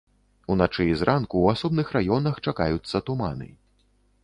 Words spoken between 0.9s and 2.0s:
і зранку ў асобных